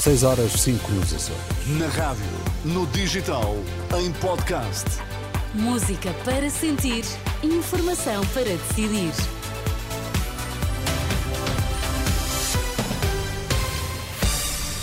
[0.00, 1.78] São 6 horas 5 nos Açores.
[1.78, 2.24] Na rádio,
[2.64, 3.54] no digital,
[3.98, 4.86] em podcast.
[5.52, 7.04] Música para sentir,
[7.42, 9.12] informação para decidir.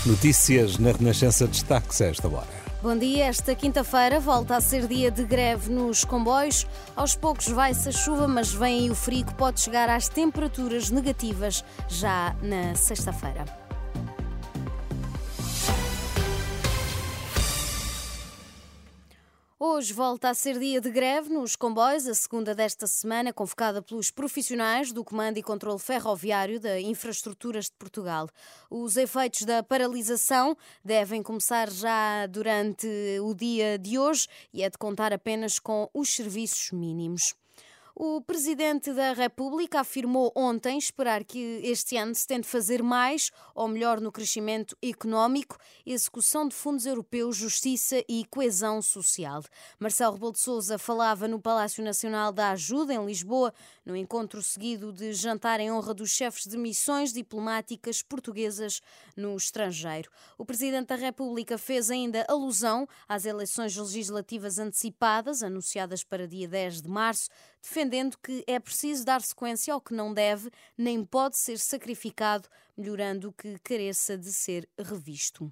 [0.05, 2.45] Notícias na Renascença destaques a esta hora.
[2.83, 6.67] Bom dia, esta quinta-feira volta a ser dia de greve nos comboios.
[6.95, 10.91] Aos poucos vai-se a chuva, mas vem aí o frio que pode chegar às temperaturas
[10.91, 13.66] negativas já na sexta-feira.
[19.59, 24.11] Hoje volta a ser dia de greve nos comboios, a segunda desta semana, convocada pelos
[24.11, 28.29] profissionais do Comando e Controlo Ferroviário da Infraestruturas de Portugal.
[28.69, 32.87] Os efeitos da paralisação devem começar já durante
[33.23, 37.33] o dia de hoje e é de contar apenas com os serviços mínimos.
[37.99, 43.67] O Presidente da República afirmou ontem esperar que este ano se tente fazer mais, ou
[43.67, 49.41] melhor, no crescimento económico, execução de fundos europeus, justiça e coesão social.
[49.79, 53.51] Marcelo Rebelo de Sousa falava no Palácio Nacional da Ajuda, em Lisboa,
[53.83, 58.79] no encontro seguido de jantar em honra dos chefes de missões diplomáticas portuguesas
[59.15, 60.11] no estrangeiro.
[60.37, 66.83] O Presidente da República fez ainda alusão às eleições legislativas antecipadas, anunciadas para dia 10
[66.83, 67.27] de março,
[67.67, 73.29] defendendo que é preciso dar sequência ao que não deve nem pode ser sacrificado, melhorando
[73.29, 75.51] o que careça de ser revisto.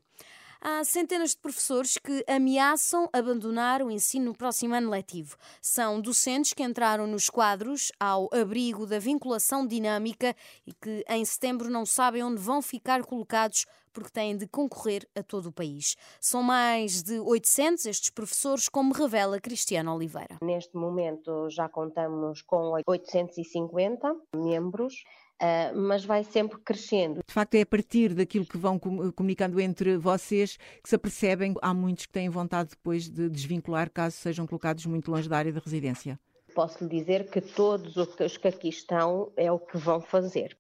[0.68, 5.38] Há centenas de professores que ameaçam abandonar o ensino no próximo ano letivo.
[5.62, 11.70] São docentes que entraram nos quadros ao abrigo da vinculação dinâmica e que em setembro
[11.70, 15.96] não sabem onde vão ficar colocados porque têm de concorrer a todo o país.
[16.20, 20.38] São mais de 800 estes professores, como revela Cristiano Oliveira.
[20.42, 25.04] Neste momento já contamos com 850 membros.
[25.42, 27.20] Uh, mas vai sempre crescendo.
[27.28, 31.54] De facto, é a partir daquilo que vão comunicando entre vocês que se apercebem.
[31.62, 35.52] Há muitos que têm vontade depois de desvincular, caso sejam colocados muito longe da área
[35.52, 36.18] de residência.
[36.54, 40.58] Posso lhe dizer que todos os que aqui estão é o que vão fazer.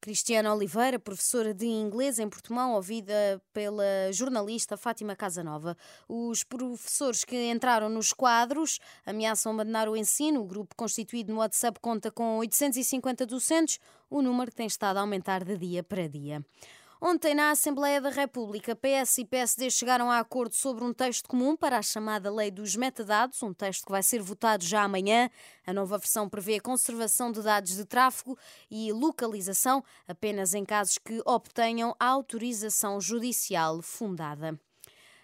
[0.00, 3.82] Cristiana Oliveira, professora de inglês em Portimão, ouvida pela
[4.12, 5.76] jornalista Fátima Casanova.
[6.08, 10.40] Os professores que entraram nos quadros ameaçam abandonar o ensino.
[10.40, 15.00] O grupo constituído no WhatsApp conta com 850 docentes, o número que tem estado a
[15.00, 16.44] aumentar de dia para dia.
[17.00, 21.56] Ontem, na Assembleia da República, PS e PSD chegaram a acordo sobre um texto comum
[21.56, 25.30] para a chamada Lei dos Metadados, um texto que vai ser votado já amanhã.
[25.64, 28.36] A nova versão prevê a conservação de dados de tráfego
[28.68, 34.58] e localização apenas em casos que obtenham autorização judicial fundada.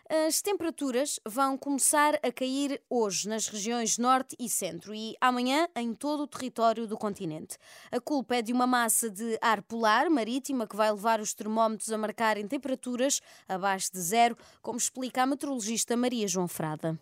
[0.07, 5.95] As temperaturas vão começar a cair hoje nas regiões norte e centro e amanhã em
[5.95, 7.57] todo o território do continente.
[7.91, 11.91] A culpa é de uma massa de ar polar marítima que vai levar os termómetros
[11.91, 17.01] a marcarem temperaturas abaixo de zero, como explica a meteorologista Maria João Frada.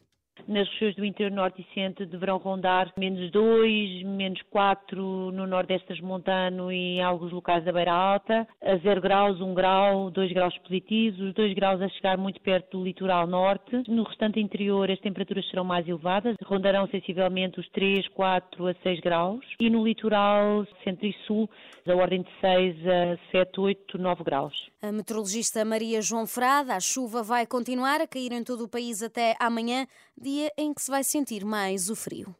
[0.48, 5.86] Nas regiões do interior norte e centro deverão rondar menos 2, menos 4 no nordeste
[5.86, 10.56] transmontano e em alguns locais da beira alta, a 0 graus, 1 grau, 2 graus
[10.58, 13.82] positivos, os 2 graus a chegar muito perto do litoral norte.
[13.88, 19.00] No restante interior as temperaturas serão mais elevadas, rondarão sensivelmente os 3, 4 a 6
[19.00, 21.48] graus e no litoral centro e sul
[21.84, 24.70] da ordem de 6 a 7, 8, 9 graus.
[24.80, 29.02] A meteorologista Maria João Frada, a chuva vai continuar a cair em todo o país
[29.02, 29.86] até amanhã,
[30.32, 32.34] dia em que se vai sentir mais o frio.